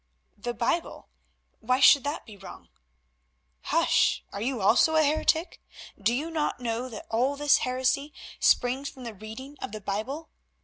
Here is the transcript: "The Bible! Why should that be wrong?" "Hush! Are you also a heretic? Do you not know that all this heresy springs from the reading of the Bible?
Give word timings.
"The 0.39 0.55
Bible! 0.55 1.09
Why 1.59 1.79
should 1.79 2.03
that 2.05 2.25
be 2.25 2.35
wrong?" 2.35 2.69
"Hush! 3.65 4.23
Are 4.33 4.41
you 4.41 4.59
also 4.59 4.95
a 4.95 5.03
heretic? 5.03 5.61
Do 6.01 6.15
you 6.15 6.31
not 6.31 6.59
know 6.59 6.89
that 6.89 7.05
all 7.11 7.35
this 7.35 7.57
heresy 7.59 8.11
springs 8.39 8.89
from 8.89 9.03
the 9.03 9.13
reading 9.13 9.57
of 9.61 9.73
the 9.73 9.79
Bible? 9.81 10.31